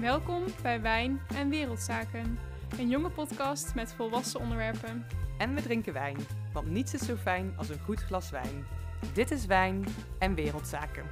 Welkom 0.00 0.44
bij 0.62 0.80
Wijn 0.80 1.20
en 1.34 1.48
Wereldzaken, 1.48 2.38
een 2.78 2.88
jonge 2.88 3.10
podcast 3.10 3.74
met 3.74 3.92
volwassen 3.92 4.40
onderwerpen. 4.40 5.06
En 5.38 5.54
we 5.54 5.62
drinken 5.62 5.92
wijn, 5.92 6.16
want 6.52 6.68
niets 6.70 6.94
is 6.94 7.04
zo 7.06 7.16
fijn 7.16 7.56
als 7.56 7.68
een 7.68 7.80
goed 7.80 8.00
glas 8.00 8.30
wijn. 8.30 8.66
Dit 9.14 9.30
is 9.30 9.46
Wijn 9.46 9.84
en 10.18 10.34
Wereldzaken. 10.34 11.04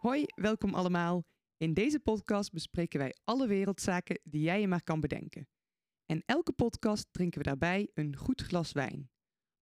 Hoi, 0.00 0.24
welkom 0.34 0.74
allemaal. 0.74 1.24
In 1.56 1.74
deze 1.74 2.00
podcast 2.00 2.52
bespreken 2.52 2.98
wij 2.98 3.16
alle 3.24 3.46
wereldzaken 3.46 4.20
die 4.24 4.42
jij 4.42 4.60
je 4.60 4.68
maar 4.68 4.82
kan 4.82 5.00
bedenken. 5.00 5.48
En 6.06 6.22
elke 6.26 6.52
podcast 6.52 7.06
drinken 7.10 7.38
we 7.38 7.44
daarbij 7.44 7.90
een 7.94 8.16
goed 8.16 8.42
glas 8.42 8.72
wijn. 8.72 9.10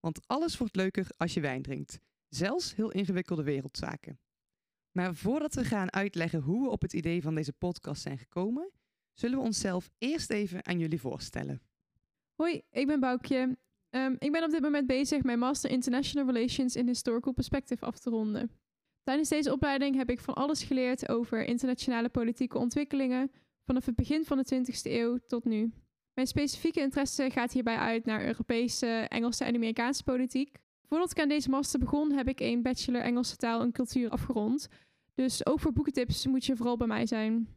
Want 0.01 0.27
alles 0.27 0.57
wordt 0.57 0.77
leuker 0.77 1.07
als 1.17 1.35
je 1.35 1.41
wijn 1.41 1.63
drinkt, 1.63 1.99
zelfs 2.29 2.75
heel 2.75 2.91
ingewikkelde 2.91 3.43
wereldzaken. 3.43 4.19
Maar 4.97 5.15
voordat 5.15 5.55
we 5.55 5.65
gaan 5.65 5.93
uitleggen 5.93 6.41
hoe 6.41 6.63
we 6.63 6.71
op 6.71 6.83
het 6.83 6.93
idee 6.93 7.23
van 7.23 7.35
deze 7.35 7.53
podcast 7.53 8.03
zijn 8.03 8.19
gekomen, 8.19 8.71
zullen 9.13 9.39
we 9.39 9.45
onszelf 9.45 9.91
eerst 9.99 10.31
even 10.31 10.67
aan 10.67 10.79
jullie 10.79 11.01
voorstellen. 11.01 11.63
Hoi, 12.35 12.63
ik 12.71 12.87
ben 12.87 13.01
Boukje. 13.01 13.59
Ehm, 13.91 14.15
ik 14.19 14.33
ben 14.33 14.45
op 14.45 14.51
dit 14.51 14.61
moment 14.61 14.87
bezig 14.87 15.23
mijn 15.23 15.39
Master 15.39 15.71
International 15.71 16.35
Relations 16.35 16.77
in 16.77 16.87
Historical 16.87 17.33
Perspective 17.33 17.85
af 17.85 17.99
te 17.99 18.11
ronden. 18.11 18.51
Tijdens 19.03 19.29
deze 19.29 19.53
opleiding 19.53 19.97
heb 19.97 20.11
ik 20.11 20.21
van 20.21 20.35
alles 20.35 20.63
geleerd 20.63 21.09
over 21.09 21.45
internationale 21.45 22.09
politieke 22.09 22.59
ontwikkelingen 22.59 23.31
vanaf 23.65 23.87
het 23.87 23.95
begin 23.95 24.25
van 24.25 24.39
de 24.39 24.45
20e 24.45 24.91
eeuw 24.91 25.19
tot 25.27 25.45
nu. 25.45 25.73
Mijn 26.15 26.27
specifieke 26.27 26.81
interesse 26.81 27.31
gaat 27.31 27.53
hierbij 27.53 27.77
uit 27.77 28.05
naar 28.05 28.27
Europese, 28.27 28.87
Engelse 28.87 29.45
en 29.45 29.55
Amerikaanse 29.55 30.03
politiek. 30.03 30.59
Voordat 30.89 31.11
ik 31.11 31.21
aan 31.21 31.29
deze 31.29 31.51
master 31.51 31.79
begon, 31.79 32.13
heb 32.13 32.29
ik 32.29 32.41
een 32.41 32.63
bachelor 32.63 33.01
Engelse 33.01 33.37
taal 33.37 33.61
en 33.61 33.73
cultuur 33.73 34.11
afgerond. 34.11 34.69
Dus 35.15 35.47
ook 35.47 35.61
voor 35.61 35.73
boekentips 35.73 36.27
moet 36.27 36.45
je 36.45 36.57
vooral 36.57 36.77
bij 36.77 36.87
mij 36.87 37.07
zijn. 37.07 37.49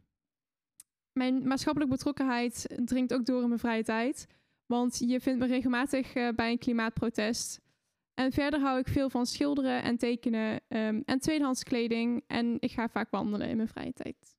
Mijn 1.12 1.46
maatschappelijke 1.46 1.94
betrokkenheid 1.94 2.80
dringt 2.84 3.14
ook 3.14 3.26
door 3.26 3.42
in 3.42 3.48
mijn 3.48 3.60
vrije 3.60 3.82
tijd. 3.82 4.26
Want 4.66 4.98
je 4.98 5.20
vindt 5.20 5.38
me 5.38 5.46
regelmatig 5.46 6.14
uh, 6.14 6.28
bij 6.34 6.50
een 6.50 6.58
klimaatprotest. 6.58 7.60
En 8.14 8.32
verder 8.32 8.60
hou 8.60 8.78
ik 8.78 8.88
veel 8.88 9.10
van 9.10 9.26
schilderen 9.26 9.82
en 9.82 9.96
tekenen 9.96 10.60
um, 10.68 11.02
en 11.04 11.18
tweedehands 11.18 11.62
kleding. 11.62 12.24
En 12.26 12.56
ik 12.60 12.70
ga 12.70 12.88
vaak 12.88 13.10
wandelen 13.10 13.48
in 13.48 13.56
mijn 13.56 13.68
vrije 13.68 13.92
tijd. 13.92 14.36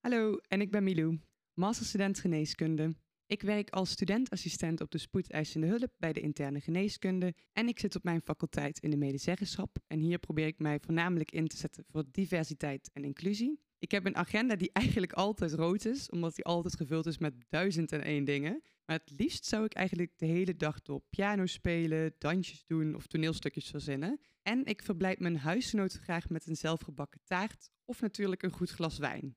Hallo, 0.00 0.38
en 0.48 0.60
ik 0.60 0.70
ben 0.70 0.84
Milou, 0.84 1.18
masterstudent 1.54 2.20
geneeskunde. 2.20 2.94
Ik 3.28 3.42
werk 3.42 3.70
als 3.70 3.90
studentassistent 3.90 4.80
op 4.80 4.90
de 4.90 4.98
spoedeisende 4.98 5.66
hulp 5.66 5.92
bij 5.98 6.12
de 6.12 6.20
interne 6.20 6.60
geneeskunde 6.60 7.34
en 7.52 7.68
ik 7.68 7.78
zit 7.78 7.96
op 7.96 8.04
mijn 8.04 8.20
faculteit 8.20 8.78
in 8.78 8.90
de 8.90 8.96
medezeggenschap. 8.96 9.78
En 9.86 10.00
hier 10.00 10.18
probeer 10.18 10.46
ik 10.46 10.58
mij 10.58 10.80
voornamelijk 10.80 11.30
in 11.32 11.48
te 11.48 11.56
zetten 11.56 11.84
voor 11.88 12.04
diversiteit 12.10 12.90
en 12.92 13.04
inclusie. 13.04 13.60
Ik 13.78 13.90
heb 13.90 14.06
een 14.06 14.16
agenda 14.16 14.56
die 14.56 14.70
eigenlijk 14.72 15.12
altijd 15.12 15.52
rood 15.52 15.84
is, 15.84 16.10
omdat 16.10 16.34
die 16.34 16.44
altijd 16.44 16.76
gevuld 16.76 17.06
is 17.06 17.18
met 17.18 17.34
duizend 17.48 17.92
en 17.92 18.02
één 18.02 18.24
dingen. 18.24 18.62
Maar 18.84 18.98
het 18.98 19.18
liefst 19.18 19.44
zou 19.44 19.64
ik 19.64 19.74
eigenlijk 19.74 20.12
de 20.16 20.26
hele 20.26 20.56
dag 20.56 20.82
door 20.82 21.02
piano 21.10 21.46
spelen, 21.46 22.14
dansjes 22.18 22.64
doen 22.66 22.94
of 22.94 23.06
toneelstukjes 23.06 23.70
verzinnen. 23.70 24.20
En 24.42 24.64
ik 24.64 24.82
verblijd 24.82 25.18
mijn 25.18 25.38
huisgenoten 25.38 26.00
graag 26.00 26.28
met 26.28 26.46
een 26.46 26.56
zelfgebakken 26.56 27.20
taart 27.24 27.70
of 27.84 28.00
natuurlijk 28.00 28.42
een 28.42 28.52
goed 28.52 28.70
glas 28.70 28.98
wijn. 28.98 29.36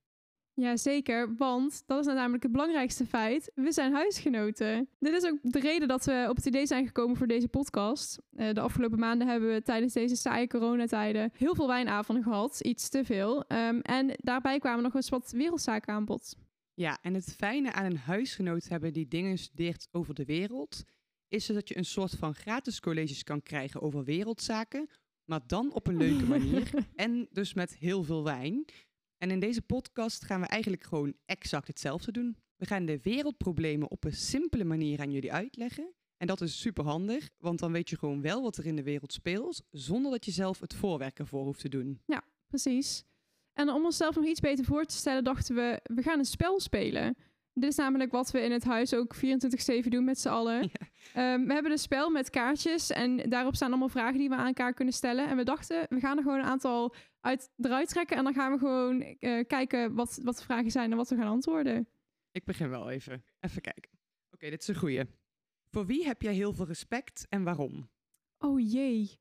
Ja, 0.53 0.77
zeker, 0.77 1.35
want 1.35 1.83
dat 1.85 1.99
is 1.99 2.13
namelijk 2.13 2.43
het 2.43 2.51
belangrijkste 2.51 3.05
feit. 3.05 3.51
We 3.55 3.71
zijn 3.71 3.93
huisgenoten. 3.93 4.89
Dit 4.99 5.13
is 5.13 5.29
ook 5.29 5.37
de 5.41 5.59
reden 5.59 5.87
dat 5.87 6.05
we 6.05 6.25
op 6.29 6.35
het 6.35 6.45
idee 6.45 6.65
zijn 6.65 6.85
gekomen 6.85 7.17
voor 7.17 7.27
deze 7.27 7.47
podcast. 7.47 8.19
Uh, 8.33 8.53
de 8.53 8.61
afgelopen 8.61 8.99
maanden 8.99 9.27
hebben 9.27 9.53
we 9.53 9.61
tijdens 9.61 9.93
deze 9.93 10.15
saaie 10.15 10.47
coronatijden 10.47 11.31
heel 11.33 11.55
veel 11.55 11.67
wijnavonden 11.67 12.23
gehad. 12.23 12.59
Iets 12.59 12.89
te 12.89 13.05
veel. 13.05 13.45
Um, 13.47 13.81
en 13.81 14.13
daarbij 14.17 14.59
kwamen 14.59 14.83
nog 14.83 14.95
eens 14.95 15.09
wat 15.09 15.31
wereldzaken 15.31 15.93
aan 15.93 16.05
bod. 16.05 16.35
Ja, 16.73 16.97
en 17.01 17.13
het 17.13 17.35
fijne 17.37 17.71
aan 17.71 17.85
een 17.85 17.97
huisgenoot 17.97 18.67
hebben 18.67 18.93
die 18.93 19.07
dingen 19.07 19.37
studeert 19.37 19.87
over 19.91 20.13
de 20.13 20.25
wereld... 20.25 20.83
is 21.27 21.45
dat 21.45 21.67
je 21.67 21.77
een 21.77 21.85
soort 21.85 22.15
van 22.15 22.35
gratis 22.35 22.79
colleges 22.79 23.23
kan 23.23 23.43
krijgen 23.43 23.81
over 23.81 24.03
wereldzaken... 24.03 24.89
maar 25.23 25.41
dan 25.47 25.73
op 25.73 25.87
een 25.87 25.97
leuke 25.97 26.25
manier 26.37 26.71
en 26.95 27.27
dus 27.31 27.53
met 27.53 27.75
heel 27.75 28.03
veel 28.03 28.23
wijn... 28.23 28.65
En 29.21 29.31
in 29.31 29.39
deze 29.39 29.61
podcast 29.61 30.25
gaan 30.25 30.41
we 30.41 30.47
eigenlijk 30.47 30.83
gewoon 30.83 31.13
exact 31.25 31.67
hetzelfde 31.67 32.11
doen. 32.11 32.37
We 32.55 32.65
gaan 32.65 32.85
de 32.85 32.99
wereldproblemen 33.01 33.91
op 33.91 34.03
een 34.03 34.13
simpele 34.13 34.63
manier 34.63 34.99
aan 34.99 35.11
jullie 35.11 35.33
uitleggen. 35.33 35.93
En 36.17 36.27
dat 36.27 36.41
is 36.41 36.59
super 36.59 36.83
handig, 36.83 37.29
want 37.37 37.59
dan 37.59 37.71
weet 37.71 37.89
je 37.89 37.97
gewoon 37.97 38.21
wel 38.21 38.41
wat 38.41 38.57
er 38.57 38.65
in 38.65 38.75
de 38.75 38.83
wereld 38.83 39.13
speelt, 39.13 39.63
zonder 39.71 40.11
dat 40.11 40.25
je 40.25 40.31
zelf 40.31 40.59
het 40.59 40.73
voorwerk 40.73 41.19
ervoor 41.19 41.43
hoeft 41.43 41.59
te 41.59 41.69
doen. 41.69 42.01
Ja, 42.05 42.23
precies. 42.47 43.03
En 43.53 43.69
om 43.69 43.85
onszelf 43.85 44.15
nog 44.15 44.25
iets 44.25 44.39
beter 44.39 44.65
voor 44.65 44.85
te 44.85 44.95
stellen, 44.95 45.23
dachten 45.23 45.55
we, 45.55 45.79
we 45.83 46.01
gaan 46.01 46.19
een 46.19 46.25
spel 46.25 46.59
spelen. 46.59 47.15
Dit 47.53 47.69
is 47.69 47.75
namelijk 47.75 48.11
wat 48.11 48.31
we 48.31 48.41
in 48.41 48.51
het 48.51 48.63
huis 48.63 48.93
ook 48.93 49.15
24-7 49.15 49.19
doen 49.87 50.03
met 50.03 50.19
z'n 50.19 50.29
allen. 50.29 50.61
Um, 51.17 51.47
we 51.47 51.53
hebben 51.53 51.71
een 51.71 51.77
spel 51.77 52.09
met 52.09 52.29
kaartjes 52.29 52.89
en 52.89 53.29
daarop 53.29 53.55
staan 53.55 53.69
allemaal 53.69 53.89
vragen 53.89 54.17
die 54.17 54.29
we 54.29 54.35
aan 54.35 54.45
elkaar 54.45 54.73
kunnen 54.73 54.93
stellen. 54.93 55.27
En 55.27 55.37
we 55.37 55.43
dachten, 55.43 55.85
we 55.89 55.99
gaan 55.99 56.17
er 56.17 56.23
gewoon 56.23 56.39
een 56.39 56.45
aantal 56.45 56.95
uit, 57.19 57.51
eruit 57.57 57.89
trekken 57.89 58.17
en 58.17 58.23
dan 58.23 58.33
gaan 58.33 58.51
we 58.51 58.57
gewoon 58.57 59.15
uh, 59.19 59.43
kijken 59.47 59.93
wat, 59.93 60.19
wat 60.23 60.37
de 60.37 60.43
vragen 60.43 60.71
zijn 60.71 60.91
en 60.91 60.97
wat 60.97 61.09
we 61.09 61.15
gaan 61.15 61.27
antwoorden. 61.27 61.87
Ik 62.31 62.43
begin 62.45 62.69
wel 62.69 62.89
even. 62.89 63.23
Even 63.39 63.61
kijken. 63.61 63.91
Oké, 63.91 64.35
okay, 64.35 64.49
dit 64.49 64.61
is 64.61 64.67
een 64.67 64.75
goeie. 64.75 65.03
Voor 65.69 65.85
wie 65.85 66.05
heb 66.05 66.21
jij 66.21 66.33
heel 66.33 66.53
veel 66.53 66.65
respect 66.65 67.25
en 67.29 67.43
waarom? 67.43 67.89
Oh 68.37 68.71
jee. 68.71 69.20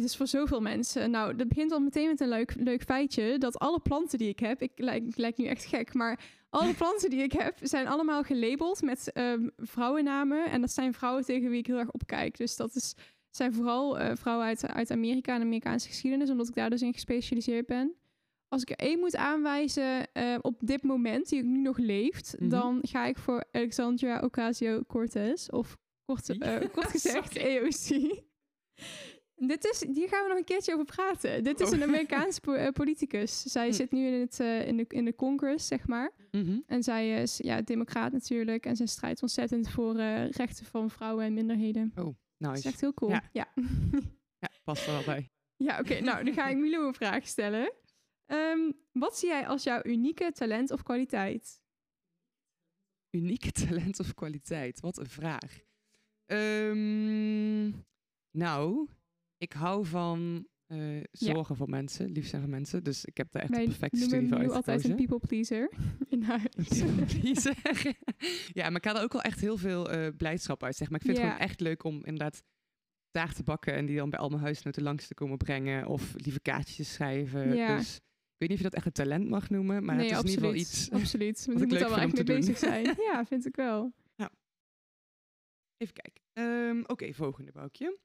Dit 0.00 0.08
is 0.08 0.16
voor 0.16 0.26
zoveel 0.26 0.60
mensen. 0.60 1.10
Nou, 1.10 1.36
dat 1.36 1.48
begint 1.48 1.72
al 1.72 1.80
meteen 1.80 2.08
met 2.08 2.20
een 2.20 2.28
leuk, 2.28 2.54
leuk 2.58 2.82
feitje. 2.82 3.38
Dat 3.38 3.58
alle 3.58 3.80
planten 3.80 4.18
die 4.18 4.28
ik 4.28 4.38
heb, 4.38 4.62
ik 4.62 4.70
lijk, 4.74 5.04
ik 5.06 5.16
lijk 5.16 5.36
nu 5.36 5.44
echt 5.44 5.64
gek, 5.64 5.94
maar 5.94 6.20
alle 6.50 6.74
planten 6.74 7.10
die 7.10 7.22
ik 7.22 7.32
heb 7.32 7.58
zijn 7.62 7.86
allemaal 7.86 8.22
gelabeld 8.22 8.82
met 8.82 9.10
um, 9.14 9.50
vrouwennamen. 9.56 10.50
En 10.50 10.60
dat 10.60 10.70
zijn 10.70 10.94
vrouwen 10.94 11.24
tegen 11.24 11.50
wie 11.50 11.58
ik 11.58 11.66
heel 11.66 11.78
erg 11.78 11.90
opkijk. 11.90 12.36
Dus 12.36 12.56
dat 12.56 12.74
is, 12.74 12.94
zijn 13.30 13.54
vooral 13.54 14.00
uh, 14.00 14.10
vrouwen 14.14 14.46
uit, 14.46 14.66
uit 14.66 14.90
Amerika 14.90 15.34
en 15.34 15.40
Amerikaanse 15.40 15.88
geschiedenis, 15.88 16.30
omdat 16.30 16.48
ik 16.48 16.54
daar 16.54 16.70
dus 16.70 16.82
in 16.82 16.92
gespecialiseerd 16.92 17.66
ben. 17.66 17.94
Als 18.48 18.62
ik 18.62 18.70
er 18.70 18.76
één 18.76 18.98
moet 18.98 19.16
aanwijzen 19.16 20.08
uh, 20.14 20.38
op 20.40 20.56
dit 20.60 20.82
moment, 20.82 21.28
die 21.28 21.38
ik 21.38 21.44
nu 21.44 21.58
nog 21.58 21.78
leeft, 21.78 22.32
mm 22.32 22.38
-hmm. 22.38 22.48
dan 22.48 22.78
ga 22.82 23.06
ik 23.06 23.18
voor 23.18 23.44
Alexandria 23.52 24.20
Ocasio-Cortez. 24.20 25.48
Of 25.48 25.76
kort, 26.04 26.28
uh, 26.28 26.58
kort 26.72 26.90
gezegd, 26.96 27.38
AOC. 27.38 28.18
Dit 29.46 29.64
is, 29.64 29.84
hier 29.94 30.08
gaan 30.08 30.22
we 30.22 30.28
nog 30.28 30.38
een 30.38 30.44
keertje 30.44 30.72
over 30.72 30.84
praten. 30.84 31.44
Dit 31.44 31.60
is 31.60 31.68
oh. 31.68 31.74
een 31.74 31.82
Amerikaanse 31.82 32.40
po 32.40 32.54
uh, 32.54 32.68
politicus. 32.68 33.42
Zij 33.42 33.66
hm. 33.66 33.72
zit 33.72 33.92
nu 33.92 34.06
in, 34.06 34.20
het, 34.20 34.40
uh, 34.40 34.66
in, 34.66 34.76
de, 34.76 34.84
in 34.88 35.04
de 35.04 35.14
Congress, 35.14 35.66
zeg 35.66 35.86
maar. 35.86 36.10
-hmm. 36.30 36.62
En 36.66 36.82
zij 36.82 37.22
is 37.22 37.36
ja, 37.36 37.60
democraat 37.60 38.12
natuurlijk. 38.12 38.66
En 38.66 38.76
zij 38.76 38.86
strijdt 38.86 39.22
ontzettend 39.22 39.70
voor 39.70 39.96
uh, 39.96 40.30
rechten 40.30 40.66
van 40.66 40.90
vrouwen 40.90 41.24
en 41.24 41.34
minderheden. 41.34 41.92
Oh, 41.96 42.04
nice. 42.04 42.16
Dat 42.36 42.56
is 42.56 42.64
echt 42.64 42.80
heel 42.80 42.94
cool. 42.94 43.10
Ja, 43.10 43.28
ja. 43.32 43.52
ja 44.38 44.48
past 44.64 44.86
er 44.86 44.92
wel 44.92 45.04
bij. 45.04 45.30
Ja, 45.56 45.78
oké. 45.78 45.80
Okay, 45.80 46.00
nou, 46.00 46.24
dan 46.24 46.34
ga 46.34 46.48
ik 46.48 46.56
Milo 46.56 46.86
een 46.86 46.94
vraag 46.94 47.26
stellen. 47.26 47.72
Um, 48.26 48.72
wat 48.92 49.18
zie 49.18 49.28
jij 49.28 49.46
als 49.46 49.62
jouw 49.62 49.80
unieke 49.82 50.32
talent 50.32 50.70
of 50.70 50.82
kwaliteit? 50.82 51.60
Unieke 53.10 53.52
talent 53.52 54.00
of 54.00 54.14
kwaliteit? 54.14 54.80
Wat 54.80 54.98
een 54.98 55.08
vraag. 55.08 55.60
Um, 56.26 57.84
nou, 58.30 58.88
ik 59.40 59.52
hou 59.52 59.86
van 59.86 60.46
uh, 60.72 61.02
zorgen 61.12 61.46
ja. 61.48 61.54
voor 61.54 61.68
mensen, 61.68 62.10
lief 62.12 62.26
zijn 62.26 62.42
voor 62.42 62.50
mensen. 62.50 62.84
Dus 62.84 63.04
ik 63.04 63.16
heb 63.16 63.32
daar 63.32 63.42
echt 63.42 63.50
Wij 63.50 63.60
de 63.60 63.66
perfecte 63.66 64.00
studie 64.00 64.28
voor 64.28 64.38
uitgekozen. 64.38 64.72
altijd 64.72 64.84
een 65.00 65.06
people 65.06 65.26
pleaser 65.26 65.70
in 66.08 66.22
huis. 66.22 66.68
People 66.68 67.20
pleaser. 67.20 67.56
ja, 68.52 68.68
maar 68.68 68.76
ik 68.76 68.84
haal 68.84 68.96
er 68.96 69.02
ook 69.02 69.12
wel 69.12 69.22
echt 69.22 69.40
heel 69.40 69.56
veel 69.56 69.94
uh, 69.94 70.08
blijdschap 70.16 70.62
uit, 70.62 70.76
zeg 70.76 70.90
maar. 70.90 71.00
Ik 71.00 71.06
vind 71.06 71.16
ja. 71.16 71.22
het 71.22 71.32
gewoon 71.32 71.48
echt 71.48 71.60
leuk 71.60 71.84
om 71.84 71.94
inderdaad 71.94 72.42
taart 73.10 73.36
te 73.36 73.42
bakken 73.42 73.74
en 73.74 73.86
die 73.86 73.96
dan 73.96 74.10
bij 74.10 74.18
al 74.18 74.28
mijn 74.28 74.42
huisnoten 74.42 74.82
langs 74.82 75.06
te 75.06 75.14
komen 75.14 75.36
brengen. 75.36 75.86
Of 75.86 76.14
lieve 76.16 76.40
kaartjes 76.40 76.92
schrijven. 76.92 77.54
Ja. 77.54 77.76
Dus 77.76 77.96
ik 77.96 78.48
weet 78.48 78.48
niet 78.48 78.58
of 78.58 78.64
je 78.64 78.70
dat 78.70 78.74
echt 78.74 78.86
een 78.86 79.04
talent 79.04 79.28
mag 79.28 79.50
noemen, 79.50 79.84
maar 79.84 79.96
nee, 79.96 80.04
het 80.04 80.12
is 80.12 80.18
absoluut. 80.18 80.42
in 80.42 80.44
ieder 80.44 80.66
geval 80.66 80.78
iets 80.78 80.90
Absoluut. 80.90 81.44
Wat 81.46 81.58
je 81.58 81.66
moet 81.66 81.78
daar 81.78 81.88
wel 81.88 81.98
echt 81.98 82.14
mee 82.14 82.24
bezig 82.24 82.58
zijn. 82.58 82.84
ja, 83.12 83.24
vind 83.24 83.46
ik 83.46 83.56
wel. 83.56 83.92
Ja. 84.14 84.30
Even 85.76 85.94
kijken. 85.94 86.22
Um, 86.32 86.80
Oké, 86.80 86.92
okay, 86.92 87.14
volgende 87.14 87.52
boukje. 87.52 87.98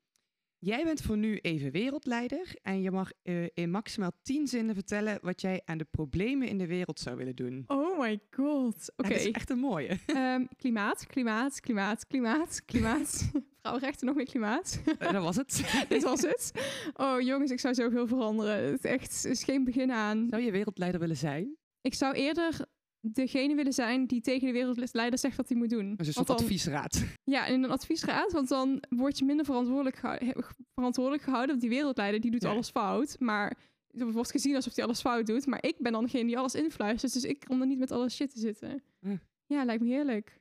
Jij 0.66 0.84
bent 0.84 1.02
voor 1.02 1.18
nu 1.18 1.38
even 1.38 1.72
wereldleider 1.72 2.56
en 2.62 2.82
je 2.82 2.92
mag 2.92 3.12
uh, 3.24 3.46
in 3.54 3.72
maximaal 3.72 4.12
tien 4.22 4.48
zinnen 4.48 4.76
vertellen 4.76 5.20
wat 5.22 5.42
jij 5.42 5.62
aan 5.66 5.78
de 5.78 5.88
problemen 5.92 6.48
in 6.48 6.58
de 6.58 6.68
wereld 6.68 7.00
zou 7.00 7.18
willen 7.18 7.36
doen. 7.36 7.64
Oh 7.68 8.00
my 8.00 8.20
god. 8.32 8.92
Oké. 8.92 9.06
Okay. 9.06 9.12
Dat 9.12 9.20
is 9.20 9.32
echt 9.32 9.50
een 9.50 9.60
mooie. 9.60 9.98
Um, 10.08 10.48
klimaat, 10.62 11.06
klimaat, 11.08 11.60
klimaat, 11.60 12.08
klimaat, 12.08 12.66
klimaat. 12.66 13.32
Vrouwenrechten 13.62 14.06
nog 14.08 14.16
meer 14.16 14.26
klimaat. 14.26 14.82
Uh, 15.00 15.12
dat 15.12 15.24
was 15.24 15.36
het. 15.36 15.64
Dit 15.90 16.04
was 16.04 16.22
het. 16.22 16.52
Oh 16.94 17.22
jongens, 17.22 17.52
ik 17.52 17.60
zou 17.60 17.74
zoveel 17.74 18.08
veranderen. 18.08 18.64
Het 18.64 18.84
is 18.84 18.92
echt 18.92 19.26
is 19.26 19.44
geen 19.44 19.64
begin 19.64 19.92
aan. 19.92 20.28
Zou 20.30 20.42
je 20.42 20.52
wereldleider 20.52 21.00
willen 21.00 21.18
zijn? 21.18 21.56
Ik 21.82 21.94
zou 21.94 22.14
eerder 22.14 22.66
degene 23.14 23.56
willen 23.56 23.74
zijn 23.74 24.06
die 24.06 24.22
tegen 24.22 24.48
de 24.48 24.54
wereldleider 24.54 25.20
zegt 25.20 25.38
wat 25.38 25.50
hij 25.50 25.58
moet 25.58 25.70
doen. 25.70 25.96
Dus 25.96 26.08
een 26.08 26.14
soort 26.14 26.30
adviesraad. 26.30 27.04
Ja, 27.24 27.46
in 27.46 27.64
een 27.64 27.70
adviesraad, 27.72 28.32
want 28.32 28.48
dan 28.48 28.84
word 28.90 29.18
je 29.18 29.26
minder 29.26 29.46
verantwoordelijk, 29.46 29.96
gehouden, 29.96 30.46
verantwoordelijk 30.74 31.24
gehouden. 31.24 31.50
Want 31.50 31.62
die 31.62 31.70
wereldleider 31.70 32.22
die 32.22 32.32
doet 32.32 32.42
ja. 32.42 32.50
alles 32.50 32.70
fout, 32.70 33.20
maar 33.20 33.58
er 33.88 34.12
wordt 34.12 34.32
gezien 34.32 34.56
alsof 34.56 34.76
hij 34.76 34.84
alles 34.84 35.02
fout 35.02 35.26
doet. 35.26 35.46
Maar 35.46 35.64
ik 35.64 35.76
ben 35.78 35.92
dan 35.92 36.04
degene 36.04 36.26
die 36.26 36.38
alles 36.38 36.56
influistert. 36.56 37.14
Dus 37.14 37.24
ik 37.24 37.40
kom 37.40 37.62
er 37.62 37.68
niet 37.68 37.80
met 37.80 37.92
alles 37.92 38.16
shit 38.16 38.34
te 38.34 38.40
zitten. 38.40 38.84
Hm. 39.00 39.18
Ja, 39.46 39.66
lijkt 39.66 39.84
me 39.84 39.90
heerlijk. 39.90 40.40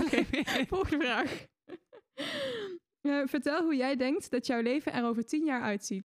Oké, 0.00 0.24
volgende 0.74 1.04
vraag. 1.04 1.46
Eh, 3.00 3.22
vertel 3.26 3.62
hoe 3.62 3.76
jij 3.76 3.96
denkt 3.96 4.30
dat 4.30 4.46
jouw 4.46 4.60
leven 4.60 4.92
er 4.92 5.04
over 5.04 5.24
tien 5.24 5.44
jaar 5.44 5.62
uitziet. 5.62 6.04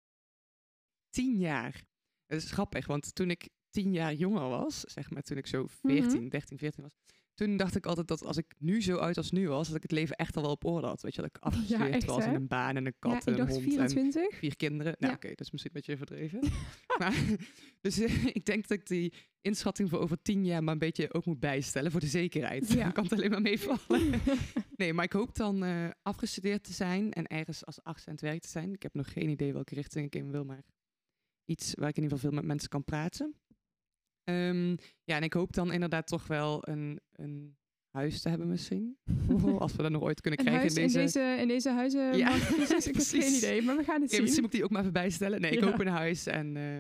tien 1.10 1.38
jaar. 1.38 1.84
Het 2.26 2.44
is 2.44 2.52
grappig, 2.52 2.88
want 2.88 3.16
toen 3.16 3.30
ik 3.30 3.50
tien 3.74 3.94
jaar 3.94 4.14
jonger 4.14 4.50
was, 4.50 4.80
zeg 4.80 5.10
maar 5.10 5.22
toen 5.24 5.38
ik 5.38 5.48
zo 5.48 5.66
14, 5.68 6.20
Mhm. 6.20 6.30
13, 6.30 6.58
14 6.58 6.84
was, 6.84 6.94
toen 7.34 7.58
dacht 7.58 7.76
ik 7.76 7.86
altijd 7.86 8.08
dat 8.08 8.26
als 8.26 8.38
ik 8.38 8.54
nu 8.60 8.82
zo 8.82 8.98
uit 8.98 9.18
als 9.18 9.32
nu 9.32 9.48
was, 9.48 9.68
dat 9.68 9.76
ik 9.76 9.82
het 9.82 9.92
leven 9.92 10.16
echt 10.16 10.36
al 10.36 10.42
wel 10.42 10.52
op 10.52 10.66
orde 10.66 10.88
had. 10.88 11.02
Weet 11.02 11.16
je, 11.16 11.22
dat 11.22 11.30
ik 11.36 11.42
afgestudeerd 11.50 11.94
echt, 11.94 12.06
was 12.06 12.24
hè? 12.24 12.30
en 12.30 12.36
een 12.36 12.48
baan 12.48 12.76
en 12.76 12.86
een 12.86 12.96
kat 13.00 13.12
ja, 13.12 13.18
en 13.20 13.22
ik 13.34 13.40
een 13.40 13.46
dacht 13.46 13.52
hond 13.52 13.64
en 13.66 13.72
24. 13.90 14.38
vier 14.38 14.56
kinderen. 14.56 14.96
Nou 15.00 15.12
Ja. 15.12 15.18
oké, 15.18 15.28
dat 15.28 15.40
is 15.40 15.52
misschien 15.52 15.72
een 15.76 15.82
beetje 15.86 15.98
verdreven. 15.98 16.40
maar, 17.00 17.16
dus 17.82 18.00
eh, 18.00 18.26
ik 18.26 18.46
denk 18.46 18.68
dat 18.68 18.78
ik 18.78 18.88
die 18.88 19.14
inschatting 19.42 19.90
voor 19.90 20.00
over 20.00 20.22
tien 20.22 20.46
jaar 20.46 20.64
maar 20.64 20.74
een 20.74 20.80
beetje 20.80 21.14
ook 21.14 21.26
moet 21.26 21.40
bijstellen 21.40 21.92
voor 21.92 22.00
de 22.00 22.08
zekerheid. 22.08 22.68
Ja. 22.74 22.84
Dan 22.84 22.92
kan 22.94 23.04
het 23.04 23.14
alleen 23.14 23.30
maar 23.30 23.42
meevallen. 23.42 24.22
Nee, 24.76 24.94
maar 24.94 25.06
ik 25.06 25.14
hoop 25.14 25.36
dan 25.36 25.64
eh, 25.64 25.90
afgestudeerd 26.02 26.64
te 26.64 26.74
zijn 26.74 27.12
en 27.14 27.28
ergens 27.28 27.66
als 27.66 27.84
arts 27.84 28.08
aan 28.08 28.14
het 28.14 28.22
werk 28.22 28.42
te 28.42 28.48
zijn. 28.50 28.74
Ik 28.74 28.84
heb 28.84 28.94
nog 28.94 29.12
geen 29.14 29.30
idee 29.30 29.54
welke 29.54 29.76
richting 29.76 30.06
ik 30.06 30.16
in 30.16 30.32
wil, 30.32 30.44
maar 30.46 30.64
iets 31.46 31.74
waar 31.74 31.90
ik 31.90 31.98
in 31.98 32.04
ieder 32.04 32.18
geval 32.18 32.32
veel 32.32 32.40
met 32.40 32.48
mensen 32.50 32.70
kan 32.70 32.84
praten. 32.84 33.36
Ehm, 34.24 34.70
ja, 35.04 35.16
en 35.16 35.24
ik 35.24 35.34
hoop 35.34 35.54
dan 35.54 35.72
inderdaad 35.72 36.08
toch 36.08 36.28
wel 36.28 36.68
een, 36.68 37.00
een 37.12 37.58
huis 37.90 38.22
te 38.22 38.30
hebben 38.30 38.48
misschien. 38.48 38.98
Oh, 39.30 39.58
als 39.62 39.76
we 39.76 39.82
dat 39.82 39.92
nog 39.92 40.02
ooit 40.02 40.22
kunnen 40.22 40.40
Een 40.40 40.46
krijgen 40.46 40.70
in 40.70 40.76
deze... 40.76 41.00
in 41.00 41.06
deze, 41.06 41.42
in 41.42 41.48
deze 41.48 41.70
huizen. 41.70 42.18
Ja, 42.18 42.30
marktcrisis. 42.30 42.88
ik 42.88 42.96
heb 42.96 43.04
geen 43.06 43.20
precies. 43.20 43.38
idee, 43.38 43.62
maar 43.62 43.78
we 43.78 43.84
gaan 43.84 44.02
het 44.02 44.10
Ja, 44.10 44.16
zien. 44.16 44.22
misschien 44.24 44.44
moet 44.44 44.54
ik 44.54 44.60
die 44.60 44.64
ook 44.64 44.72
maar 44.72 44.82
even 44.82 44.94
bijstellen. 44.94 45.42
Nee, 45.42 45.52
ik 45.52 45.60
Ja. 45.60 45.66
hoop 45.70 45.80
een 45.80 45.88
huis 45.88 46.26
en, 46.26 46.58
eh, 46.58 46.80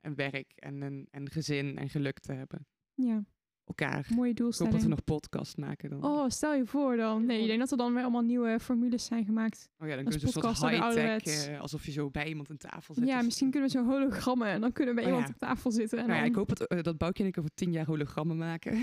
en 0.00 0.14
werk 0.14 0.52
en 0.54 0.80
een 0.82 1.06
en 1.10 1.30
gezin 1.30 1.78
en 1.78 1.88
geluk 1.88 2.18
te 2.18 2.32
hebben. 2.32 2.66
Ja, 2.94 3.24
Elkaar. 3.64 4.06
mooie 4.14 4.30
Ik 4.30 4.38
hoop 4.38 4.50
dat 4.50 4.58
we 4.58 4.64
doelstelling. 4.64 4.88
nog 4.88 5.04
podcast 5.04 5.56
maken 5.56 5.90
dan. 5.90 6.04
Oh, 6.04 6.28
stel 6.28 6.54
je 6.54 6.66
voor 6.66 6.96
dan. 6.96 7.24
Nee, 7.26 7.40
ik 7.40 7.46
denk 7.46 7.58
dat 7.58 7.70
er 7.70 7.76
dan 7.76 7.92
weer 7.94 8.02
allemaal 8.02 8.22
nieuwe 8.22 8.60
formules 8.60 9.04
zijn 9.04 9.24
gemaakt. 9.24 9.68
Oh 9.78 9.88
ja, 9.88 9.94
dan 9.94 10.04
kunnen 10.04 10.20
we 10.20 10.26
een 10.26 10.54
soort 10.56 10.70
high-tech, 10.70 11.46
eh, 11.46 11.60
alsof 11.60 11.86
je 11.86 11.92
zo 11.92 12.10
bij 12.10 12.28
iemand 12.28 12.50
aan 12.50 12.56
tafel 12.56 12.94
zit. 12.94 13.06
Ja, 13.06 13.16
Dus- 13.16 13.24
misschien 13.24 13.50
kunnen 13.50 13.70
we 13.70 13.78
zo 13.78 13.84
hologrammen 13.84 14.46
en 14.48 14.60
dan 14.60 14.72
kunnen 14.72 14.94
we 14.94 15.00
bij 15.00 15.10
Oh, 15.10 15.16
iemand 15.16 15.34
ja. 15.38 15.46
op 15.48 15.48
tafel 15.48 15.70
zitten. 15.70 15.98
En 15.98 16.06
Nou 16.06 16.18
ja, 16.18 16.24
ik 16.24 16.34
hoop 16.34 16.48
dat, 16.48 16.68
eh, 16.68 16.82
dat 16.82 16.98
Boukje 16.98 17.22
en 17.22 17.28
ik 17.28 17.38
over 17.38 17.50
tien 17.54 17.72
jaar 17.72 17.86
hologrammen 17.86 18.36
maken. 18.36 18.82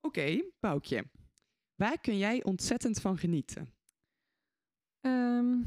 Oké, 0.00 0.42
Boukje. 0.60 1.04
Waar 1.74 2.00
kun 2.00 2.18
jij 2.18 2.44
ontzettend 2.44 3.00
van 3.00 3.18
genieten? 3.18 3.74
Ehm, 5.00 5.58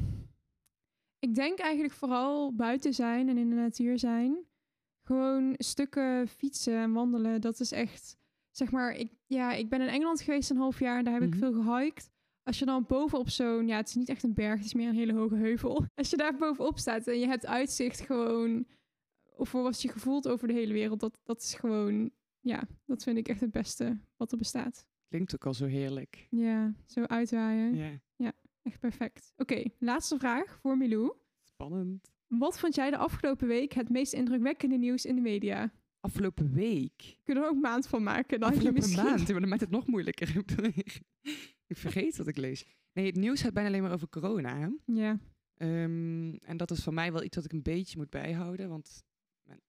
ik 1.19 1.35
denk 1.35 1.59
eigenlijk 1.59 1.93
vooral 1.93 2.55
buiten 2.55 2.93
zijn 2.93 3.29
en 3.29 3.37
in 3.37 3.49
de 3.49 3.55
natuur 3.55 3.99
zijn. 3.99 4.37
Gewoon 5.13 5.53
stukken 5.57 6.27
fietsen 6.27 6.73
en 6.77 6.93
wandelen. 6.93 7.41
Dat 7.41 7.59
is 7.59 7.71
echt, 7.71 8.17
zeg 8.51 8.71
maar, 8.71 8.91
ik, 8.95 9.11
ja, 9.25 9.53
ik 9.53 9.69
ben 9.69 9.81
in 9.81 9.87
Engeland 9.87 10.21
geweest 10.21 10.49
een 10.49 10.57
half 10.57 10.79
jaar. 10.79 11.03
Daar 11.03 11.13
heb 11.13 11.21
Mhm. 11.23 11.31
ik 11.33 11.39
veel 11.39 11.61
gehiked. 11.63 12.09
Als 12.43 12.59
je 12.59 12.65
dan 12.65 12.85
bovenop 12.87 13.29
zo'n, 13.29 13.67
ja, 13.67 13.77
het 13.77 13.87
is 13.87 13.95
niet 13.95 14.09
echt 14.09 14.23
een 14.23 14.33
berg, 14.33 14.55
het 14.57 14.65
is 14.65 14.73
meer 14.73 14.89
een 14.89 14.95
hele 14.95 15.13
hoge 15.13 15.35
heuvel. 15.35 15.85
Als 15.95 16.09
je 16.09 16.17
daar 16.17 16.35
bovenop 16.37 16.77
staat 16.79 17.07
en 17.07 17.19
je 17.19 17.27
hebt 17.27 17.45
uitzicht 17.45 17.99
gewoon, 17.99 18.67
of 19.35 19.49
voor 19.49 19.63
wat 19.63 19.81
je 19.81 19.89
gevoelt 19.89 20.27
over 20.27 20.47
de 20.47 20.53
hele 20.53 20.73
wereld, 20.73 20.99
dat, 20.99 21.19
dat 21.23 21.41
is 21.41 21.53
gewoon, 21.53 22.11
ja, 22.39 22.63
dat 22.85 23.03
vind 23.03 23.17
ik 23.17 23.27
echt 23.27 23.41
het 23.41 23.51
beste 23.51 23.99
wat 24.17 24.31
er 24.31 24.37
bestaat. 24.37 24.85
Klinkt 25.07 25.33
ook 25.33 25.45
al 25.45 25.53
zo 25.53 25.65
heerlijk. 25.65 26.27
Ja, 26.29 26.73
zo 26.85 27.03
uitwaaien. 27.03 27.75
Ja, 28.15 28.31
Echt 28.61 28.79
perfect. 28.79 29.33
Oké, 29.37 29.63
laatste 29.79 30.17
vraag 30.19 30.59
voor 30.61 30.77
Milou. 30.77 31.13
spannend. 31.43 32.11
Wat 32.29 32.59
vond 32.59 32.75
jij 32.75 32.89
de 32.89 32.97
afgelopen 32.97 33.47
week 33.47 33.73
het 33.73 33.89
meest 33.89 34.13
indrukwekkende 34.13 34.77
nieuws 34.77 35.05
in 35.05 35.15
de 35.15 35.21
media? 35.21 35.71
Afgelopen 35.99 36.53
week. 36.53 37.17
Kunnen 37.23 37.43
we 37.43 37.49
er 37.49 37.55
ook 37.55 37.61
maand 37.61 37.87
van 37.87 38.03
maken? 38.03 38.39
Dan 38.39 38.51
heb 38.51 38.61
je 38.61 38.67
Afgelopen 38.67 38.89
misschien... 38.89 39.03
maand. 39.15 39.27
Maar 39.31 39.39
dan 39.39 39.49
maakt 39.49 39.61
het 39.61 39.69
nog 39.69 39.87
moeilijker. 39.87 40.35
ik 41.67 41.77
vergeet 41.77 42.17
wat 42.17 42.27
ik 42.27 42.37
lees. 42.37 42.65
Nee, 42.93 43.05
het 43.05 43.15
nieuws 43.15 43.41
gaat 43.41 43.53
bijna 43.53 43.69
alleen 43.69 43.81
maar 43.81 43.91
over 43.93 44.09
corona. 44.09 44.57
Hè? 44.57 44.67
Ja, 44.93 45.19
Ehm, 45.55 46.33
en 46.35 46.57
dat 46.57 46.71
is 46.71 46.83
voor 46.83 46.93
mij 46.93 47.11
wel 47.11 47.23
iets 47.23 47.35
wat 47.35 47.45
ik 47.45 47.51
een 47.51 47.61
beetje 47.61 47.97
moet 47.97 48.09
bijhouden. 48.09 48.69
Want 48.69 49.03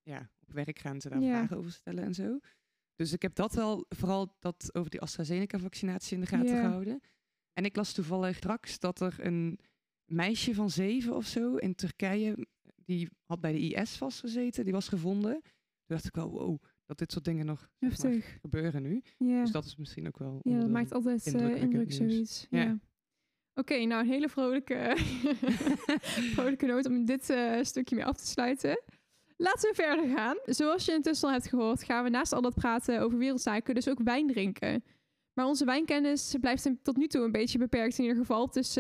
ja, 0.03 0.31
op 0.41 0.53
werk 0.53 0.79
gaan 0.79 1.01
ze 1.01 1.09
daar 1.09 1.21
Ja. 1.21 1.29
vragen 1.37 1.57
over 1.57 1.71
stellen 1.73 2.05
en 2.05 2.15
zo. 2.15 2.39
Dus 2.97 3.13
ik 3.13 3.23
heb 3.23 3.35
dat 3.35 3.55
wel, 3.55 3.87
vooral 3.89 4.37
dat 4.39 4.71
over 4.75 4.91
die 4.91 5.01
AstraZeneca-vaccinatie 5.01 6.15
in 6.15 6.21
de 6.21 6.27
gaten 6.27 6.55
Ja. 6.55 6.61
gehouden. 6.61 7.01
En 7.53 7.65
ik 7.65 7.77
las 7.77 7.93
toevallig 7.93 8.37
straks 8.37 8.79
dat 8.79 9.01
er 9.01 9.15
een 9.19 9.59
meisje 10.11 10.55
van 10.55 10.71
zeven 10.71 11.17
of 11.17 11.27
zo 11.27 11.57
in 11.57 11.75
Turkije, 11.75 12.47
die 12.85 13.09
had 13.25 13.41
bij 13.41 13.53
de 13.53 13.59
IS 13.59 13.97
vastgezeten, 13.97 14.65
die 14.65 14.73
was 14.73 14.89
gevonden. 14.89 15.33
Toen 15.43 15.97
dacht 15.97 16.05
ik 16.05 16.15
wel, 16.15 16.31
wow, 16.31 16.59
dat 16.87 16.99
dit 16.99 17.13
soort 17.13 17.25
dingen 17.25 17.47
nog 17.47 17.69
zeg 17.79 18.03
maar, 18.03 18.39
gebeuren 18.41 18.83
nu. 18.83 19.03
Dus 19.19 19.51
dat 19.51 19.65
is 19.65 19.77
misschien 19.77 20.07
ook 20.07 20.19
wel... 20.19 20.41
ja 20.43 20.59
dat 20.59 20.69
maakt 20.69 20.93
altijd 20.93 21.35
eh, 21.35 21.63
indruk, 21.63 21.93
zoiets. 21.93 22.47
Ja. 22.51 22.63
Ja. 22.63 22.79
Oké, 23.55 23.85
nou 23.85 24.03
een 24.03 24.09
hele 24.09 24.29
vrolijke, 24.29 24.97
vrolijke 26.35 26.67
noot 26.67 26.87
om 26.87 27.05
dit 27.05 27.31
eh, 27.31 27.63
stukje 27.63 27.97
mee 27.97 28.05
af 28.05 28.17
te 28.17 28.27
sluiten. 28.27 28.83
Laten 29.37 29.71
we 29.71 29.75
verder 29.75 30.17
gaan. 30.17 30.37
Zoals 30.45 30.85
je 30.85 30.93
intussen 30.93 31.29
al 31.29 31.35
hebt 31.35 31.49
gehoord, 31.49 31.83
gaan 31.83 32.05
we 32.05 32.11
naast 32.11 32.33
al 32.33 32.41
dat 32.41 32.55
praten 32.55 33.01
over 33.01 33.19
wereldzaken 33.19 33.75
dus 33.75 33.89
ook 33.89 34.01
wijn 34.03 34.27
drinken. 34.27 34.85
Maar 35.33 35.47
onze 35.47 35.65
wijnkennis 35.65 36.35
blijft 36.41 36.71
tot 36.83 36.97
nu 36.97 37.07
toe 37.07 37.25
een 37.25 37.33
beetje 37.33 37.59
beperkt 37.59 37.99
in 37.99 38.05
ieder 38.05 38.19
geval. 38.19 38.51
Dus 38.51 38.77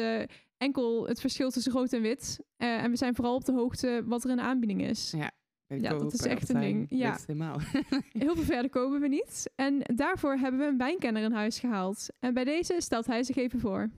enkel 0.60 1.06
het 1.06 1.20
verschil 1.20 1.50
tussen 1.50 1.72
rood 1.72 1.92
en 1.92 2.02
wit. 2.02 2.40
Eh, 2.56 2.82
en 2.82 2.90
we 2.90 2.96
zijn 2.96 3.14
vooral 3.14 3.34
op 3.34 3.44
de 3.44 3.52
hoogte 3.52 4.02
wat 4.06 4.24
er 4.24 4.30
in 4.30 4.36
de 4.36 4.42
aanbieding 4.42 4.82
is. 4.82 5.10
Ja, 5.10 5.30
Ja, 5.66 5.98
dat 5.98 6.12
is 6.12 6.20
echt 6.20 6.48
een 6.48 6.60
ding. 6.60 6.86
Ja. 6.88 7.18
helemaal. 7.26 7.60
Heel 8.24 8.34
veel 8.34 8.44
verder 8.44 8.70
komen 8.70 9.00
we 9.00 9.08
niet. 9.08 9.50
En 9.54 9.82
daarvoor 9.94 10.36
hebben 10.36 10.60
we 10.60 10.66
een 10.66 10.78
wijnkenner 10.78 11.22
in 11.22 11.32
huis 11.32 11.58
gehaald. 11.58 12.08
En 12.18 12.34
bij 12.34 12.44
deze 12.44 12.76
stelt 12.78 13.06
hij 13.06 13.22
zich 13.22 13.36
even 13.36 13.60
voor. 13.60 13.90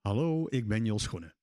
Hallo, 0.00 0.46
ik 0.48 0.68
ben 0.68 0.84
Jos 0.84 1.02
Schoenen. 1.02 1.34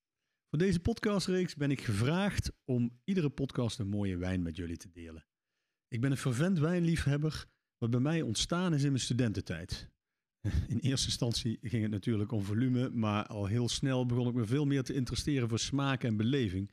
Voor 0.49 0.59
deze 0.59 0.79
podcastreeks 0.79 1.55
ben 1.55 1.71
ik 1.71 1.81
gevraagd 1.81 2.51
om 2.65 2.99
iedere 3.03 3.29
podcast 3.29 3.79
een 3.79 3.87
mooie 3.89 4.17
wijn 4.17 4.41
met 4.41 4.55
jullie 4.55 4.77
te 4.77 4.89
delen. 4.91 5.25
Ik 5.87 6.01
ben 6.01 6.11
een 6.11 6.17
fervent 6.17 6.59
wijnliefhebber, 6.59 7.45
wat 7.79 7.89
bij 7.89 7.99
mij 7.99 8.21
ontstaan 8.21 8.73
is 8.73 8.83
in 8.83 8.89
mijn 8.89 9.03
studententijd. 9.03 9.89
In 10.67 10.79
eerste 10.79 11.07
instantie 11.07 11.57
ging 11.61 11.81
het 11.81 11.91
natuurlijk 11.91 12.31
om 12.31 12.43
volume, 12.43 12.89
maar 12.89 13.27
al 13.27 13.45
heel 13.45 13.69
snel 13.69 14.05
begon 14.05 14.27
ik 14.27 14.33
me 14.33 14.45
veel 14.45 14.65
meer 14.65 14.83
te 14.83 14.93
interesseren 14.93 15.49
voor 15.49 15.59
smaak 15.59 16.03
en 16.03 16.17
beleving. 16.17 16.71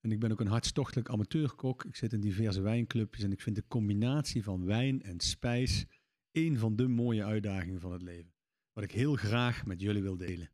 En 0.00 0.12
ik 0.12 0.20
ben 0.20 0.32
ook 0.32 0.40
een 0.40 0.46
hartstochtelijk 0.46 1.08
amateurkok. 1.08 1.84
Ik 1.84 1.96
zit 1.96 2.12
in 2.12 2.20
diverse 2.20 2.60
wijnclubjes 2.60 3.24
en 3.24 3.32
ik 3.32 3.40
vind 3.40 3.56
de 3.56 3.64
combinatie 3.68 4.42
van 4.42 4.64
wijn 4.64 5.02
en 5.02 5.20
spijs 5.20 5.86
een 6.32 6.58
van 6.58 6.76
de 6.76 6.88
mooie 6.88 7.24
uitdagingen 7.24 7.80
van 7.80 7.92
het 7.92 8.02
leven. 8.02 8.32
Wat 8.72 8.84
ik 8.84 8.92
heel 8.92 9.14
graag 9.14 9.66
met 9.66 9.80
jullie 9.80 10.02
wil 10.02 10.16
delen. 10.16 10.50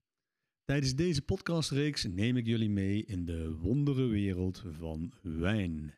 Tijdens 0.65 0.95
deze 0.95 1.23
podcastreeks 1.23 2.05
neem 2.05 2.37
ik 2.37 2.47
jullie 2.47 2.71
mee 2.71 3.05
in 3.05 3.25
de 3.25 3.55
wondere 3.55 4.07
wereld 4.07 4.65
van 4.79 5.13
wijn. 5.23 5.95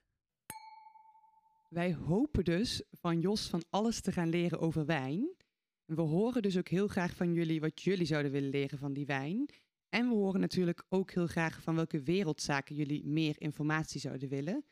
Wij 1.69 1.95
hopen 1.95 2.45
dus 2.45 2.83
van 2.91 3.21
Jos 3.21 3.49
van 3.49 3.65
alles 3.71 4.01
te 4.01 4.13
gaan 4.13 4.29
leren 4.29 4.61
over 4.61 4.87
wijn. 4.87 5.37
We 5.85 6.01
horen 6.01 6.43
dus 6.43 6.59
ook 6.59 6.69
heel 6.69 6.89
graag 6.89 7.15
van 7.15 7.33
jullie 7.33 7.61
wat 7.61 7.83
jullie 7.83 8.07
zouden 8.07 8.33
willen 8.33 8.51
leren 8.51 8.79
van 8.79 8.93
die 8.93 9.07
wijn. 9.07 9.49
En 9.89 10.09
we 10.09 10.15
horen 10.15 10.41
natuurlijk 10.41 10.85
ook 10.89 11.11
heel 11.11 11.27
graag 11.27 11.63
van 11.63 11.75
welke 11.75 12.03
wereldzaken 12.03 12.75
jullie 12.75 13.07
meer 13.07 13.41
informatie 13.41 14.01
zouden 14.01 14.29
willen. 14.29 14.65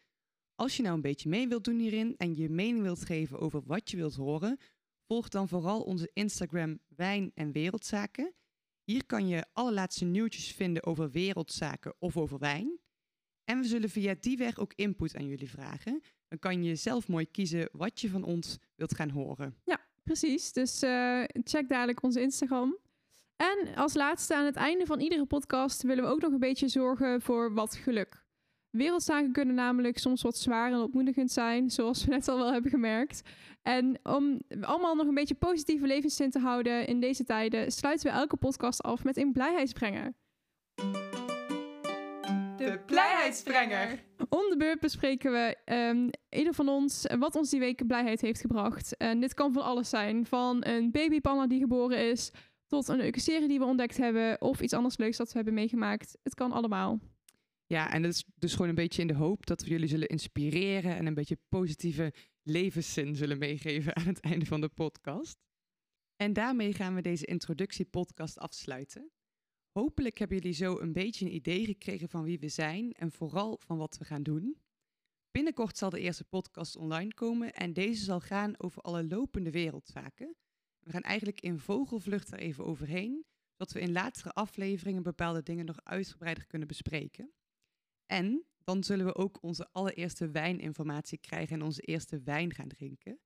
Als 0.55 0.76
je 0.76 0.83
nou 0.83 0.95
een 0.95 1.00
beetje 1.00 1.29
mee 1.29 1.49
wilt 1.49 1.65
doen 1.65 1.79
hierin 1.79 2.17
en 2.17 2.35
je 2.35 2.49
mening 2.49 2.83
wilt 2.83 3.05
geven 3.05 3.38
over 3.38 3.62
wat 3.65 3.91
je 3.91 3.97
wilt 3.97 4.15
horen, 4.15 4.59
volg 5.07 5.29
dan 5.29 5.49
vooral 5.49 5.83
onze 5.83 6.11
Instagram 6.12 6.79
Wijn 6.88 7.33
en 7.35 7.53
Wereldzaken. 7.53 8.35
Hier 8.85 9.07
kan 9.07 9.29
je 9.29 9.47
alle 9.53 9.73
laatste 9.73 10.05
nieuwtjes 10.05 10.53
vinden 10.53 10.85
over 10.85 11.11
wereldzaken 11.11 11.95
of 11.99 12.17
over 12.17 12.38
wijn. 12.38 12.79
En 13.45 13.61
we 13.61 13.67
zullen 13.67 13.91
via 13.91 14.15
die 14.21 14.37
weg 14.37 14.59
ook 14.59 14.73
input 14.75 15.17
aan 15.17 15.26
jullie 15.26 15.50
vragen. 15.50 16.03
Dan 16.28 16.38
kan 16.38 16.62
je 16.62 16.75
zelf 16.75 17.09
mooi 17.09 17.30
kiezen 17.30 17.68
wat 17.73 18.00
je 18.00 18.09
van 18.09 18.25
ons 18.25 18.59
wilt 18.75 18.95
gaan 18.95 19.11
horen. 19.11 19.56
Precies, 20.06 20.52
dus 20.52 20.83
eh, 20.83 21.23
check 21.45 21.68
dadelijk 21.68 22.02
onze 22.02 22.21
Instagram. 22.21 22.76
En 23.37 23.75
als 23.75 23.95
laatste 23.95 24.35
aan 24.35 24.45
het 24.45 24.56
einde 24.56 24.87
van 24.87 25.00
iedere 25.00 25.25
podcast 25.25 25.83
willen 25.83 26.04
we 26.04 26.11
ook 26.11 26.21
nog 26.21 26.33
een 26.33 26.38
beetje 26.38 26.68
zorgen 26.68 27.23
voor 27.23 27.54
wat 27.54 27.75
geluk. 27.75 28.25
Wereldzaken 28.71 29.33
kunnen 29.33 29.54
namelijk 29.54 29.99
soms 29.99 30.23
wat 30.23 30.38
zwaar 30.38 30.73
en 30.73 30.78
ontmoedigend 30.78 31.30
zijn, 31.33 31.71
zoals 31.71 32.04
we 32.04 32.11
net 32.11 32.28
al 32.28 32.37
wel 32.37 32.52
hebben 32.52 32.71
gemerkt. 32.71 33.23
En 33.62 33.99
om 34.02 34.40
allemaal 34.61 34.95
nog 34.95 35.06
een 35.06 35.14
beetje 35.14 35.35
positieve 35.35 35.87
levenszin 35.87 36.30
te 36.30 36.38
houden 36.38 36.87
in 36.87 37.00
deze 37.00 37.25
tijden, 37.25 37.73
sluiten 37.73 38.06
we 38.06 38.18
elke 38.18 38.37
podcast 38.37 38.83
af 38.83 39.04
met 39.04 39.16
een 39.16 39.33
blijheidsbrenger. 39.33 40.14
De 42.57 42.81
blijheidsbrenger. 42.87 44.05
Om 44.29 44.49
de 44.49 44.55
beurt 44.59 44.81
bespreken 44.81 45.33
we 45.33 45.57
ehm, 45.65 46.09
ieder 46.31 46.55
van 46.55 46.69
ons 46.69 47.07
wat 47.19 47.37
ons 47.37 47.51
die 47.51 47.61
week 47.61 47.87
blijheid 47.87 48.21
heeft 48.21 48.41
gebracht. 48.41 48.97
En 48.97 49.21
dit 49.21 49.35
kan 49.35 49.53
van 49.53 49.63
alles 49.63 49.89
zijn. 49.89 50.27
Van 50.27 50.67
een 50.67 50.91
babypanna 50.91 51.47
die 51.47 51.61
geboren 51.61 52.11
is, 52.11 52.31
tot 52.67 52.89
een 52.89 52.97
leuke 52.97 53.21
serie 53.21 53.49
die 53.49 53.59
we 53.59 53.65
ontdekt 53.65 53.97
hebben 53.97 54.41
of 54.41 54.61
iets 54.61 54.73
anders 54.73 54.97
leuks 54.97 55.17
dat 55.17 55.29
we 55.29 55.35
hebben 55.37 55.55
meegemaakt. 55.55 56.19
Het 56.23 56.35
kan 56.35 56.53
allemaal. 56.53 57.01
Ja, 57.67 57.93
en 57.93 58.03
dat 58.03 58.13
is 58.13 58.25
dus 58.39 58.53
gewoon 58.53 58.69
een 58.69 58.75
beetje 58.75 59.03
in 59.03 59.09
de 59.09 59.15
hoop 59.15 59.47
dat 59.47 59.63
we 59.63 59.69
jullie 59.69 59.89
zullen 59.89 60.09
inspireren 60.09 60.97
en 60.97 61.07
een 61.07 61.15
beetje 61.15 61.39
positieve 61.49 62.13
levenszin 62.43 63.15
zullen 63.15 63.39
meegeven 63.39 63.97
aan 63.97 64.07
het 64.07 64.21
einde 64.21 64.47
van 64.47 64.61
de 64.61 64.69
podcast. 64.69 65.39
En 66.17 66.33
daarmee 66.33 66.73
gaan 66.73 66.95
we 66.95 67.01
deze 67.01 67.27
introductiepodcast 67.27 68.39
afsluiten. 68.39 69.11
Hopelijk 69.76 70.18
hebben 70.18 70.37
jullie 70.37 70.54
zo 70.54 70.78
een 70.78 70.92
beetje 70.92 71.25
een 71.25 71.35
idee 71.35 71.64
gekregen 71.64 72.09
van 72.09 72.23
wie 72.23 72.38
we 72.38 72.49
zijn 72.49 72.92
en 72.92 73.12
vooral 73.12 73.59
van 73.59 73.76
wat 73.76 73.99
we 73.99 74.04
gaan 74.04 74.23
doen. 74.23 74.56
Binnenkort 75.30 75.76
zal 75.76 75.90
de 75.90 76.00
eerste 76.00 76.25
podcast 76.25 76.76
online 76.76 77.14
komen 77.14 77.52
en 77.52 77.73
deze 77.73 78.04
zal 78.04 78.21
gaan 78.21 78.59
over 78.59 78.83
alle 78.83 79.06
lopende 79.06 79.50
wereldzaken. 79.50 80.37
We 80.78 80.90
gaan 80.90 81.02
eigenlijk 81.02 81.40
in 81.40 81.59
vogelvlucht 81.59 82.33
er 82.33 82.38
even 82.38 82.64
overheen, 82.64 83.25
zodat 83.50 83.73
we 83.73 83.80
in 83.80 83.92
latere 83.92 84.33
afleveringen 84.33 85.02
bepaalde 85.02 85.42
dingen 85.42 85.64
nog 85.64 85.85
uitgebreider 85.85 86.47
kunnen 86.47 86.68
bespreken. 86.68 87.33
En 88.06 88.47
dan 88.64 88.85
zullen 88.85 89.06
we 89.06 89.14
ook 89.14 89.42
onze 89.42 89.68
allereerste 89.73 90.30
wijninformatie 90.30 91.18
krijgen 91.18 91.54
en 91.56 91.62
onze 91.62 91.83
eerste 91.83 92.21
wijn 92.21 92.54
gaan 92.54 92.68
drinken. 92.68 93.18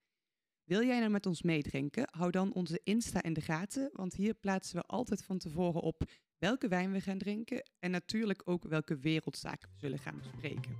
Wil 0.64 0.84
jij 0.84 0.98
nou 0.98 1.10
met 1.10 1.26
ons 1.26 1.42
meedrinken? 1.42 2.08
Hou 2.10 2.30
dan 2.30 2.52
onze 2.52 2.80
Insta 2.84 3.22
in 3.22 3.32
de 3.32 3.40
gaten, 3.40 3.90
want 3.92 4.14
hier 4.14 4.34
plaatsen 4.34 4.76
we 4.76 4.86
altijd 4.86 5.24
van 5.24 5.38
tevoren 5.38 5.80
op 5.80 6.04
welke 6.40 6.68
wijn 6.68 6.92
we 6.92 7.00
gaan 7.00 7.18
drinken 7.18 7.62
en 7.78 7.90
natuurlijk 7.90 8.42
ook 8.44 8.64
welke 8.64 8.98
wereldzaken 8.98 9.68
we 9.72 9.78
zullen 9.78 9.98
gaan 9.98 10.18
bespreken. 10.18 10.76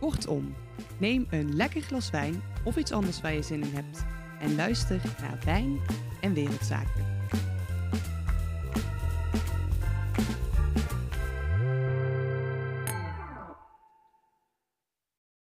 Kortom, 0.00 0.54
neem 0.98 1.26
een 1.30 1.56
lekker 1.56 1.82
glas 1.82 2.10
wijn 2.10 2.42
of 2.64 2.76
iets 2.76 2.92
anders 2.92 3.20
waar 3.20 3.34
je 3.34 3.42
zin 3.42 3.62
in 3.62 3.74
hebt 3.74 4.04
en 4.40 4.54
luister 4.54 5.00
naar 5.20 5.38
Wijn 5.44 5.80
en 6.20 6.34
Wereldzaken. 6.34 7.15